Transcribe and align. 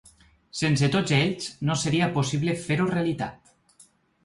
Sense 0.61 0.89
tots 0.95 1.13
ells 1.17 1.51
no 1.69 1.77
seria 1.83 2.09
possible 2.17 2.57
fer-ho 2.65 2.91
realitat. 2.95 3.55